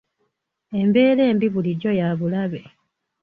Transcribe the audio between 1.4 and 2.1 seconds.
bulijjo ya